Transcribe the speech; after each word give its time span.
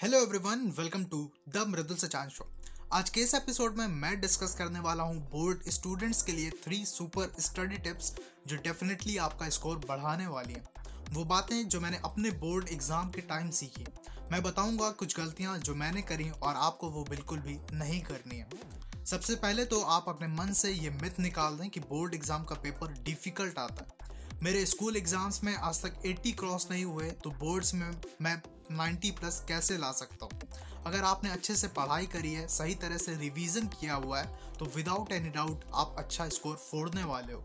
Hello 0.00 0.18
everyone 0.22 0.60
welcome 0.78 1.04
to 1.04 1.18
the 1.48 1.58
Mridul 1.68 1.96
Sachan 1.96 2.28
show 2.28 2.46
आज 2.94 3.10
के 3.10 3.20
इस 3.20 3.34
एपिसोड 3.34 3.76
में 3.76 3.86
मैं 3.90 4.20
डिस्कस 4.20 4.54
करने 4.54 4.80
वाला 4.80 5.02
हूँ 5.02 5.16
बोर्ड 5.30 5.62
स्टूडेंट्स 5.70 6.20
के 6.22 6.32
लिए 6.32 6.50
थ्री 6.64 6.84
सुपर 6.84 7.30
स्टडी 7.40 7.76
टिप्स 7.76 8.12
जो 8.46 8.56
डेफिनेटली 8.56 9.16
आपका 9.18 9.48
स्कोर 9.48 9.78
बढ़ाने 9.88 10.26
वाली 10.26 10.52
हैं। 10.52 10.64
वो 11.12 11.24
बातें 11.24 11.68
जो 11.68 11.80
मैंने 11.80 12.00
अपने 12.04 12.30
बोर्ड 12.42 12.68
एग्ज़ाम 12.68 13.10
के 13.10 13.20
टाइम 13.22 13.50
सीखी। 13.50 13.86
मैं 14.32 14.42
बताऊँगा 14.42 14.90
कुछ 14.94 15.16
गलतियाँ 15.16 15.58
जो 15.58 15.74
मैंने 15.74 16.02
करी 16.02 16.28
और 16.32 16.54
आपको 16.56 16.90
वो 16.90 17.04
बिल्कुल 17.10 17.38
भी 17.38 17.58
नहीं 17.74 18.00
करनी 18.02 18.38
है। 18.38 19.04
सबसे 19.04 19.34
पहले 19.36 19.64
तो 19.64 19.80
आप 19.96 20.08
अपने 20.08 20.28
मन 20.34 20.52
से 20.52 20.72
ये 20.72 20.90
मिथ 21.02 21.20
निकाल 21.20 21.56
दें 21.58 21.68
कि 21.70 21.80
बोर्ड 21.88 22.14
एग्ज़ाम 22.14 22.44
का 22.44 22.54
पेपर 22.62 22.92
डिफ़िकल्ट 23.04 23.58
आता 23.58 23.84
है। 23.84 24.05
मेरे 24.42 24.64
स्कूल 24.66 24.96
एग्ज़ाम्स 24.96 25.42
में 25.44 25.54
आज 25.56 25.80
तक 25.82 26.02
80 26.06 26.32
क्रॉस 26.38 26.66
नहीं 26.70 26.84
हुए 26.84 27.10
तो 27.24 27.30
बोर्ड्स 27.40 27.72
में 27.74 27.90
मैं 28.22 28.34
90 28.78 29.10
प्लस 29.10 29.40
कैसे 29.48 29.76
ला 29.78 29.90
सकता 29.92 30.24
हूँ? 30.24 30.48
अगर 30.86 31.04
आपने 31.04 31.30
अच्छे 31.30 31.54
से 31.56 31.68
पढ़ाई 31.68 32.06
करी 32.06 32.32
है, 32.34 32.46
सही 32.48 32.74
तरह 32.74 32.98
से 32.98 33.14
रिवीजन 33.16 33.66
किया 33.70 33.94
हुआ 33.94 34.20
है 34.20 34.54
तो 34.58 34.64
विदाउट 34.76 35.12
एनी 35.12 35.30
डाउट 35.30 35.64
आप 35.74 35.94
अच्छा 35.98 36.28
स्कोर 36.28 36.56
फोड़ने 36.56 37.04
वाले 37.04 37.32
हो। 37.32 37.42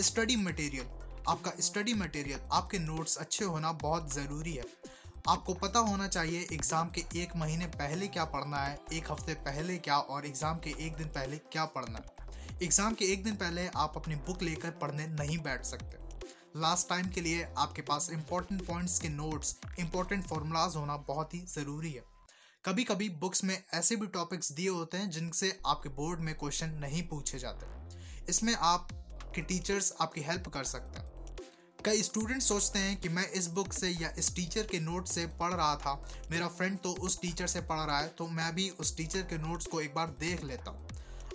स्टडी 0.00 0.36
मटेरियल 0.36 0.86
आपका 1.28 1.52
स्टडी 1.60 1.94
मटेरियल 1.94 2.48
आपके 2.52 2.78
नोट्स 2.78 3.16
अच्छे 3.16 3.44
होना 3.44 3.72
बहुत 3.82 4.12
ज़रूरी 4.14 4.52
है। 4.52 4.64
आपको 5.28 5.54
पता 5.56 5.78
होना 5.82 6.08
चाहिए 6.08 6.46
एग्ज़ाम 6.52 6.90
के 6.90 7.04
एक 7.22 7.36
महीने 7.36 7.66
पहले 7.68 8.08
क्या 8.08 8.24
पढ़ना 8.26 8.58
है, 8.58 8.78
एक 8.92 9.10
हफ़्ते 9.10 9.34
पहले 9.46 9.78
क्या, 9.78 9.96
और 9.96 10.26
एग्ज़ाम 10.26 10.58
के 10.58 10.74
एक 10.86 10.96
दिन 10.96 11.08
पहले 11.08 11.36
क्या 11.52 11.64
पढ़ना 11.74 11.98
है। 11.98 12.15
एग्ज़ाम 12.62 12.94
के 12.94 13.04
एक 13.04 13.24
दिन 13.24 13.34
पहले 13.36 13.66
आप 13.76 13.94
अपनी 13.96 14.14
बुक 14.26 14.42
लेकर 14.42 14.70
पढ़ने 14.72 15.06
नहीं 15.08 15.36
बैठ 15.38 15.64
सकते। 15.64 15.98
लास्ट 16.56 16.88
टाइम 16.88 17.08
के 17.08 17.20
लिए 17.20 17.42
आपके 17.58 17.82
पास 17.82 18.08
इंपॉर्टेंट 18.12 18.64
पॉइंट्स 18.66 18.98
के 18.98 19.08
नोट्स 19.08 19.56
इंपॉर्टेंट 19.78 20.24
फॉर्मूलाज 20.24 20.76
होना 20.76 20.96
बहुत 21.08 21.34
ही 21.34 21.40
ज़रूरी 21.48 21.90
है। 21.92 22.04
कभी 22.64 22.84
कभी 22.84 23.08
बुक्स 23.18 23.44
में 23.44 23.56
ऐसे 23.74 23.96
भी 23.96 24.06
टॉपिक्स 24.14 24.52
दिए 24.52 24.68
होते 24.68 24.98
हैं 24.98 25.10
जिनसे 25.10 25.58
आपके 25.66 25.88
बोर्ड 25.90 26.20
में 26.20 26.34
क्वेश्चन 26.34 26.70
नहीं 26.80 27.02
पूछे 27.08 27.38
जाते। 27.38 27.66
इसमें 28.30 28.54
आप 28.54 28.88
के 29.34 29.42
टीचर्स 29.42 29.92
आपकी 30.00 30.20
हेल्प 30.22 30.48
कर 30.48 30.64
सकते 30.64 31.00
हैं। 31.00 31.14
कई 31.84 32.02
स्टूडेंट 32.02 32.42
सोचते 32.42 32.78
हैं 32.78 32.96
कि 32.96 33.08
मैं 33.10 33.30
इस 33.30 33.46
बुक 33.50 33.72
से 33.72 33.90
या 33.90 34.14
इस 34.18 34.34
टीचर 34.36 34.62
के 34.62 34.80
नोट 34.80 35.06
से 35.08 35.26
पढ़ 35.40 35.52
रहा 35.52 35.74
था, 35.76 36.02
मेरा 36.30 36.48
फ्रेंड 36.48 36.78
तो 36.78 36.92
उस 37.00 37.20
टीचर 37.22 37.46
से 37.46 37.60
पढ़ 37.62 37.80
रहा 37.80 37.98
है 37.98 38.08
तो 38.08 38.26
मैं 38.28 38.54
भी 38.54 38.68
उस 38.70 38.96
टीचर 38.96 39.22
के 39.24 39.38
नोट्स 39.38 39.66
को 39.66 39.80
एक 39.80 39.94
बार 39.94 40.16
देख 40.20 40.44
लेता 40.44 40.70
हूँ। 40.70 40.85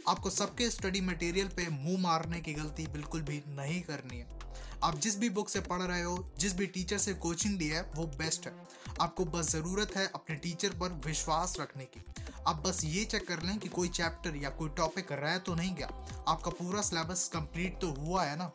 आपको 0.08 0.30
सबके 0.30 0.70
स्टडी 0.70 1.02
मटेरियल 1.02 1.48
पे 1.48 1.68
मुँह 1.70 2.02
मारने 2.02 2.40
की 2.42 2.54
गलती 2.54 2.88
बिल्कुल 2.88 3.22
भी 3.22 3.44
नहीं 3.48 3.82
करनी 3.82 4.18
है। 4.18 4.28
आप 4.84 5.00
जिस 5.00 5.20
भी 5.20 5.30
बुक 5.30 5.50
से 5.50 5.60
पढ़ 5.60 5.82
रहे 5.82 6.02
हो, 6.02 6.26
जिस 6.40 6.56
भी 6.56 6.66
टीचर 6.68 6.98
से 6.98 7.14
कोचिंग 7.14 7.60
ली 7.60 7.68
है, 7.68 7.82
वो 7.96 8.06
बेस्ट 8.08 8.48
है। 8.48 8.54
आपको 9.02 9.26
बस 9.26 9.52
ज़रूरत 9.52 9.96
है 9.96 10.08
अपने 10.16 10.36
टीचर 10.36 10.70
पर 10.70 11.02
विश्वास 11.06 11.56
रखने 11.60 11.86
की। 11.86 12.04
आप 12.48 12.64
बस 12.68 12.84
ये 12.84 13.04
चेक 13.06 13.28
कर 13.28 13.44
लें 13.44 13.60
कि 13.60 13.70
कोई 13.70 13.90
चैप्टर 13.90 14.36
या 14.36 14.50
कोई 14.50 14.70
टॉपिक 14.70 15.12
रह 15.12 15.38
तो 15.38 15.56
नहीं 15.56 15.76
गया। 15.76 15.88
आपका 16.28 16.52
पूरा 16.52 16.82
सिलेबस 16.82 17.30
कंप्लीट 17.34 17.80
तो 17.82 17.92
हुआ 17.92 18.24
है 18.24 18.38
ना? 18.38 18.52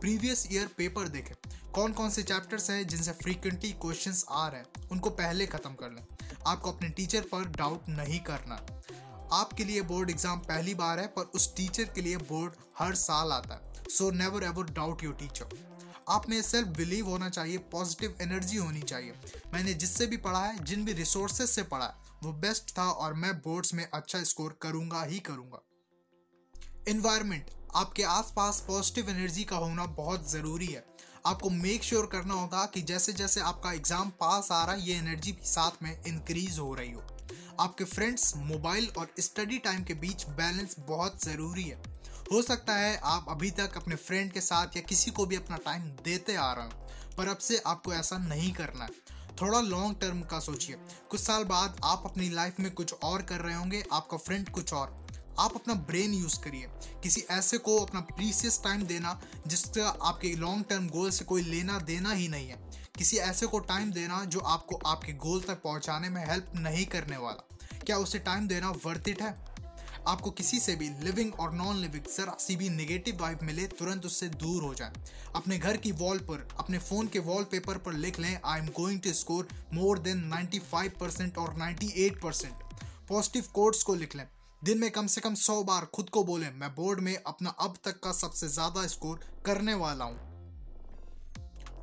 प्रीवियस 0.00 0.46
ईयर 0.52 0.66
पेपर 0.66 1.08
देखें। 1.08 1.34
कौन 1.72 1.92
कौन 1.92 2.10
से 2.10 2.22
चैप्टर्स 2.22 2.70
हैं 2.70 2.86
जिनसे 2.86 3.12
फ्रीक्वेंटली 3.12 3.72
क्वेश्चंस 3.72 4.24
आ 4.30 4.48
रहे 4.48 4.60
हैं? 4.60 4.88
उनको 4.92 5.10
पहले 5.10 5.46
ख़त्म 5.46 5.74
कर 5.74 5.90
लें। 5.90 6.06
आपको 6.46 6.72
अपने 6.72 6.88
टीचर 6.88 7.20
पर 7.20 7.44
डाउट 7.48 7.88
नहीं 7.88 8.20
करना। 8.20 8.66
आपके 9.32 9.64
लिए 9.64 9.82
बोर्ड 9.82 10.10
एग्ज़ाम 10.10 10.38
पहली 10.40 10.74
बार 10.74 11.00
है, 11.00 11.06
पर 11.06 11.30
उस 11.34 11.54
टीचर 11.56 11.84
के 11.84 12.00
लिए 12.00 12.16
बोर्ड 12.18 12.52
हर 12.78 12.94
साल 12.96 13.32
आता 13.32 13.54
है। 13.54 13.88
So 13.90 14.10
never 14.10 14.44
ever 14.44 14.70
doubt 14.72 15.04
your 15.04 15.14
teacher 15.14 15.58
आप 16.08 16.28
में 16.28 16.40
सेल्फ 16.42 16.68
बिलीव 16.68 17.08
होना 17.08 17.28
चाहिए 17.28 17.58
पॉजिटिव 17.72 18.16
एनर्जी 18.22 18.56
होनी 18.56 18.80
चाहिए। 18.82 19.14
मैंने 19.54 19.74
जिससे 19.74 20.06
भी 20.06 20.16
पढ़ा 20.16 20.40
है, 20.40 20.64
जिन 20.64 20.84
भी 20.84 20.92
रिसोर्सेज 20.92 21.48
से 21.48 21.62
पढ़ा 21.62 21.84
है, 21.84 21.94
वो 22.22 22.32
बेस्ट 22.32 22.70
था 22.78 22.84
और 22.84 23.14
मैं 23.14 23.32
बोर्ड्स 23.38 23.74
में 23.74 23.86
अच्छा 23.94 24.22
स्कोर 24.22 24.58
करूँगा 24.62 25.02
ही 25.02 25.18
करूँगा। 25.18 25.62
इन्वायरमेंट 26.88 27.50
आपके 27.76 28.02
आसपास 28.02 28.64
पॉजिटिव 28.68 29.10
एनर्जी 29.10 29.44
का 29.44 29.56
होना 29.56 29.84
बहुत 29.84 30.30
ज़रूरी 30.30 30.66
है। 30.66 30.84
आपको 31.26 31.50
मेक 31.50 31.82
श्योर 31.82 32.00
sure 32.00 32.12
करना 32.12 32.34
होगा 32.34 32.64
कि 32.66 32.82
जैसे 32.82 33.12
जैसे 33.12 33.40
आपका 33.40 33.72
एग्ज़ाम 33.72 34.10
पास 34.10 34.48
आ 34.52 34.64
रहा 34.64 34.74
है, 34.74 34.88
ये 34.88 34.94
एनर्जी 34.94 35.32
भी 35.32 35.46
साथ 35.46 35.82
में 35.82 36.04
इंक्रीज 36.04 36.58
हो 36.58 36.74
रही 36.74 36.92
हो। 36.92 37.02
आपके 37.60 37.84
फ्रेंड्स 37.84 38.32
मोबाइल 38.36 38.88
और 38.98 39.14
स्टडी 39.20 39.58
टाइम 39.58 39.82
के 39.84 39.94
बीच 39.94 40.24
बैलेंस 40.30 40.76
बहुत 40.80 41.24
ज़रूरी 41.24 41.62
है। 41.62 41.82
हो 42.32 42.40
सकता 42.42 42.74
है 42.74 42.96
आप 43.04 43.26
अभी 43.28 43.50
तक 43.50 43.76
अपने 43.76 43.96
फ्रेंड 43.96 44.32
के 44.32 44.40
साथ 44.40 44.76
या 44.76 44.82
किसी 44.82 45.10
को 45.10 45.26
भी 45.26 45.36
अपना 45.36 45.56
टाइम 45.56 45.82
देते 46.04 46.36
आ 46.36 46.52
रहे 46.52 46.64
हो, 46.64 47.14
पर 47.16 47.28
अब 47.28 47.38
से 47.38 47.62
आपको 47.66 47.92
ऐसा 47.94 48.18
नहीं 48.18 48.52
करना 48.52 48.84
है। 48.84 49.18
थोड़ा 49.40 49.60
लॉन्ग 49.60 49.96
टर्म 50.00 50.20
का 50.22 50.38
सोचिए। 50.40 50.76
कुछ 51.10 51.20
साल 51.20 51.44
बाद 51.44 51.80
आप 51.84 52.02
अपनी 52.06 52.28
लाइफ 52.30 52.60
में 52.60 52.70
कुछ 52.72 52.94
और 52.94 53.22
कर 53.22 53.40
रहे 53.40 53.54
होंगे, 53.54 53.82
आपका 53.92 54.16
फ्रेंड 54.16 54.48
कुछ 54.48 54.72
और। 54.72 54.98
आप 55.40 55.54
अपना 55.54 55.74
ब्रेन 55.74 56.14
यूज़ 56.14 56.40
करिए। 56.40 56.68
किसी 57.02 57.20
ऐसे 57.20 57.58
को 57.58 57.78
अपना 57.78 58.00
प्रीसियस 58.00 58.60
टाइम 58.64 58.82
देना 58.82 59.20
जिसका 59.46 59.88
आपके 60.02 60.36
लॉन्ग 60.36 60.64
टर्म 60.70 60.88
गोल 60.88 61.10
से 61.10 61.24
कोई 61.24 61.42
लेना 61.42 61.78
देना 61.78 62.12
ही 62.12 62.28
नहीं 62.28 62.48
है। 62.48 62.70
किसी 62.98 63.16
ऐसे 63.16 63.46
को 63.46 63.58
टाइम 63.58 63.92
देना, 63.92 64.24
जो 64.24 64.40
आपको 64.40 64.80
आपके 64.86 65.12
गोल 65.12 65.40
तक 65.40 65.62
पहुँचाने 65.62 66.08
में 66.08 66.26
हेल्प 66.26 66.52
नहीं 66.56 66.86
करने 66.86 67.16
वाला। 67.16 67.58
क्या 67.86 67.96
उसे 67.98 68.18
टाइम 68.18 68.48
देना 68.48 68.70
वर्थ 68.70 69.08
इट 69.08 69.22
है? 69.22 69.50
आपको 70.08 70.30
किसी 70.30 70.60
से 70.60 70.76
भी 70.76 70.88
लिविंग 70.88 71.34
और 71.34 71.52
नॉन 71.52 71.76
लिविंग 71.76 72.04
जरा 72.04 72.36
सी 72.40 72.56
भी 72.56 72.68
नेगेटिव 72.68 73.18
वाइब 73.20 73.38
मिले, 73.42 73.66
तुरंत 73.66 74.06
उससे 74.06 74.28
दूर 74.28 74.62
हो 74.62 74.74
जाए। 74.74 74.92
अपने 75.36 75.58
घर 75.58 75.76
की 75.76 75.92
वॉल 75.92 76.18
पर, 76.18 76.48
अपने 76.58 76.78
फ़ोन 76.78 77.06
के 77.06 77.18
वॉलपेपर 77.18 77.78
पर 77.78 77.92
लिख 77.92 78.18
लें 78.20 78.40
I 78.44 78.60
am 78.60 78.66
going 78.66 79.00
to 79.00 79.12
score 79.12 79.48
more 79.72 79.98
than 79.98 80.28
95 80.28 80.98
percent 81.00 81.38
और 81.38 81.54
98 81.54 82.22
परसेंट 82.22 82.54
पॉजिटिव 83.08 83.44
कोड्स 83.54 83.82
को 83.82 83.94
लिख 83.94 84.16
लें। 84.16 84.28
दिन 84.62 84.78
में 84.78 84.90
कम 84.90 85.06
से 85.06 85.20
कम 85.20 85.34
सौ 85.34 85.62
बार 85.62 85.84
खुद 85.94 86.10
को 86.10 86.22
बोले, 86.24 86.46
मैं 86.46 86.68
बोर्ड 86.70 87.00
में 87.00 87.16
अपना 87.16 87.50
अब 87.60 87.76
तक 87.84 88.00
का 88.00 88.10
सबसे 88.12 88.48
ज़्यादा 88.48 88.86
स्कोर 88.86 89.20
करने 89.46 89.74
वाला 89.74 90.04
हूँ। 90.04 90.18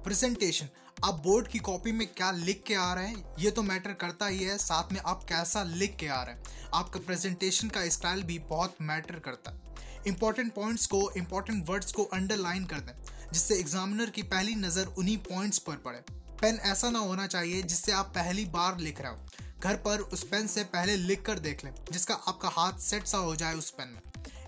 प्रेजेंटेशन 0.04 0.68
आप 1.04 1.22
बोर्ड 1.24 1.48
की 1.48 1.60
कॉपी 1.60 1.92
में 1.92 2.06
क्या 2.08 2.30
लिख 2.32 2.62
के 2.68 2.76
आ 2.76 2.94
रहे 2.94 3.08
हैं? 3.08 3.24
ये 3.40 3.52
तो 3.52 3.64
मैटर 3.64 3.94
करता 3.94 4.28
ही 4.28 4.44
है, 4.44 4.58
साथ 4.58 4.92
में 4.94 5.00
आप 5.02 5.24
कैसा 5.24 5.64
लिख 5.64 5.96
के 5.96 6.08
आ 6.08 6.22
रहे 6.24 6.36
हैं। 6.36 6.70
आपका 6.74 7.00
प्रेजेंटेशन 7.00 7.70
का 7.70 7.88
स्टाइल 7.90 8.24
भी 8.24 8.38
बहुत 8.50 8.76
मैटर 8.82 9.20
करता 9.20 9.52
है। 9.52 10.06
इंपॉर्टेंट 10.08 10.54
पॉइंट्स 10.54 10.86
को 10.88 11.10
इंपॉर्टेंट 11.18 11.68
वर्ड्स 11.70 11.92
को 11.92 12.04
अंडरलाइन 12.04 12.66
कर 12.66 12.80
दें, 12.80 12.94
जिससे 13.34 13.56
एग्जामिनर 13.56 14.10
की 14.10 14.24
पहली 14.28 14.56
नज़र 14.58 14.94
उन्हीं 14.98 15.18
पॉइंट्स 15.26 15.60
पर 15.60 15.76
पड़े। 15.78 16.04
पेन 16.42 16.60
ऐसा 16.66 16.90
ना 16.90 17.00
होना 17.00 17.28
चाहिए 17.28 17.62
जिससे 17.64 17.92
आप 17.92 18.12
पहली 18.16 18.46
बार 18.48 18.80
लिख 18.80 19.02
रहे 19.02 19.12
हो। 19.12 19.46
घर 19.60 19.76
पर 19.78 20.00
उस 20.00 20.24
पेन 20.24 20.48
से 20.48 20.64
पहले 20.66 20.96
लिख 20.98 21.22
कर 21.22 21.40
देख 21.40 21.64
लें, 21.66 21.74
जिसका 21.92 22.16
आपका 22.28 22.50
हाथ 22.52 22.80
सेट 22.82 23.06
सा 23.06 23.18
हो 23.20 23.36
जाए 23.36 23.54
उस 23.56 23.70
पेन 23.72 23.88
में। 23.88 24.02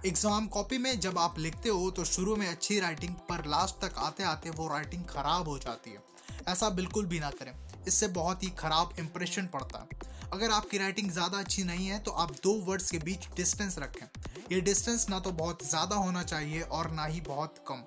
एग्ज़ाम 0.06 0.48
कॉपी 0.48 0.78
में 0.78 1.00
जब 1.00 1.18
आप 1.18 1.40
लिखते 1.40 1.70
हो 1.70 1.90
तो 1.92 2.04
शुरू 2.06 2.36
में 2.36 2.48
अच्छी 2.48 2.80
राइटिंग 2.80 3.16
पर 3.30 3.46
लास्ट 3.48 3.82
तक 3.82 3.98
आते 4.00 4.24
आते 4.26 4.50
वो 4.52 4.68
राइटिंग 4.68 5.04
खराब 5.06 5.48
हो 5.48 5.58
जाती 5.60 5.92
है। 5.92 6.04
ऐसा 6.48 6.70
बिल्कुल 6.72 7.06
भी 7.06 7.20
ना 7.20 7.30
करें। 7.32 7.54
इससे 7.88 8.08
बहुत 8.10 8.44
ही 8.44 8.50
खराब 8.60 8.94
इंप्रेशन 9.00 9.48
पड़ता 9.48 9.80
है। 9.80 10.08
अगर 10.34 10.52
आपकी 10.52 10.78
राइटिंग 10.78 11.12
ज़्यादा 11.12 11.38
अच्छी 11.38 11.64
नहीं 11.64 11.88
है 11.88 12.00
तो 12.00 12.12
आप 12.14 12.32
दो 12.44 12.54
वर्ड्स 12.66 12.92
के 12.92 12.98
बीच 13.00 13.28
डिस्टेंस 13.36 13.78
रखें। 13.80 14.06
ये 14.52 14.60
डिस्टेंस 14.62 15.08
ना 15.10 15.20
तो 15.20 15.32
बहुत 15.34 15.68
ज़्यादा 15.70 15.96
होना 15.96 16.24
चाहिए 16.24 16.62
और 16.62 16.92
ना 16.92 17.06
ही 17.06 17.22
बहुत 17.22 17.64
कम। 17.68 17.84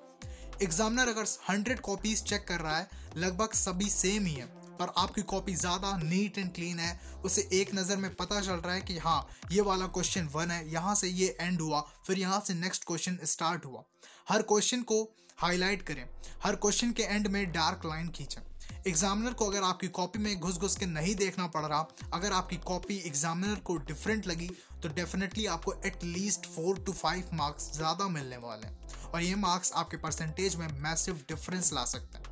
एग्जामिनर 0.61 1.07
अगर 1.09 1.25
हंड्रेड 1.49 1.79
कॉपीज 1.81 2.23
चेक 2.23 2.47
कर 2.47 2.59
रहा 2.59 2.77
है, 2.77 2.87
लगभग 3.17 3.53
सभी 3.55 3.89
सेम 3.89 4.25
ही 4.25 4.33
है। 4.33 4.47
पर 4.83 4.93
आपकी 4.97 5.21
कॉपी 5.23 5.53
ज़्यादा 5.55 5.95
नीट 5.97 6.37
एंड 6.37 6.53
क्लीन 6.53 6.79
है। 6.79 6.99
उसे 7.25 7.47
एक 7.53 7.73
नज़र 7.75 7.97
में 7.97 8.13
पता 8.15 8.39
चल 8.41 8.53
रहा 8.55 8.73
है 8.73 8.81
कि 8.81 8.97
हाँ 8.99 9.27
ये 9.51 9.61
वाला 9.61 9.87
क्वेश्चन 9.89 10.27
वन 10.33 10.51
है। 10.51 10.71
यहाँ 10.71 10.95
से 10.95 11.07
ये 11.09 11.35
एंड 11.41 11.61
हुआ, 11.61 11.81
फिर 12.07 12.19
यहाँ 12.19 12.39
से 12.47 12.53
नेक्स्ट 12.55 12.83
क्वेश्चन 12.87 13.17
स्टार्ट 13.25 13.65
हुआ। 13.65 13.83
हर 14.29 14.41
क्वेश्चन 14.43 14.81
को 14.83 15.03
हाईलाइट 15.37 15.81
करें। 15.81 16.07
हर 16.43 16.55
क्वेश्चन 16.57 16.91
के 16.91 17.03
एंड 17.05 17.27
में 17.27 17.45
डार्क 17.51 17.85
लाइन 17.85 18.09
खींचें। 18.09 18.41
एग्जामिनर 18.87 19.33
को 19.33 19.45
अगर 19.45 19.63
आपकी 19.63 19.87
कॉपी 19.89 20.19
में 20.19 20.39
घुस 20.39 20.57
घुस 20.57 20.75
के 20.77 20.85
नहीं 20.85 21.15
देखना 21.15 21.47
पड़ 21.47 21.65
रहा, 21.65 21.87
अगर 22.13 22.33
आपकी 22.33 22.57
कॉपी 22.65 22.97
एग्जामिनर 23.07 23.59
को 23.61 23.77
डिफरेंट 23.87 24.27
लगी 24.27 24.49
तो 24.83 24.89
डेफिनेटली 24.91 25.45
आपको 25.47 25.73
at least 25.85 26.45
four 26.45 26.79
to 26.79 26.93
five 26.93 27.29
marks 27.33 27.71
ज़्यादा 27.73 28.07
मिलने 28.09 28.37
वाले 28.37 28.67
हैं। 28.67 29.11
और 29.13 29.21
ये 29.21 29.35
मार्क्स 29.37 29.71
आपके 29.73 29.97
परसेंटेज 29.97 30.55
में 30.55 30.67
मैसिव 30.81 31.23
डिफरेंस 31.29 31.73
ला 31.73 31.85
सकते 31.85 32.17
हैं। 32.17 32.22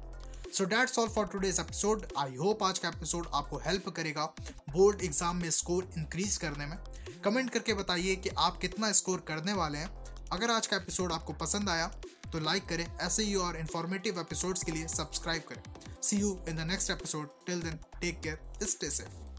So 0.53 0.65
that's 0.65 0.97
all 0.99 1.07
for 1.09 1.25
today's 1.25 1.59
episode 1.59 2.05
I 2.19 2.35
hope 2.35 2.63
आज 2.63 2.79
का 2.79 2.89
एपिसोड 2.89 3.27
आपको 3.33 3.57
हेल्प 3.57 3.87
करेगा 3.89 4.25
बोर्ड 4.69 5.01
एग्ज़ाम 5.03 5.37
में 5.41 5.49
स्कोर 5.51 5.87
इंक्रीज 5.97 6.35
करने 6.37 6.65
में। 6.65 6.77
कमेंट 7.23 7.49
करके 7.49 7.73
बताइए 7.73 8.15
कि 8.15 8.29
आप 8.37 8.57
कितना 8.61 8.91
स्कोर 8.91 9.23
करने 9.27 9.53
वाले 9.53 9.77
हैं। 9.77 9.89
अगर 10.31 10.51
आज 10.51 10.67
का 10.67 10.77
एपिसोड 10.77 11.11
आपको 11.11 11.33
पसंद 11.35 11.69
आया 11.69 11.87
तो 12.31 12.39
लाइक 12.39 12.65
करें, 12.65 12.85
ऐसे 12.97 13.23
ही 13.23 13.35
और 13.35 13.57
इन्फॉर्मेटिव 13.57 14.19
एपिसोड्स 14.19 14.63
के 14.63 14.71
लिए 14.71 14.87
सब्सक्राइब 14.87 15.43
करें। 15.49 15.63
See 16.03 16.17
you 16.17 16.37
in 16.49 16.55
the 16.55 16.67
next 16.67 16.91
episode 16.91 17.29
till 17.47 17.61
then 17.61 17.79
take 18.01 18.21
care 18.21 18.67
stay 18.67 18.89
safe 18.89 19.30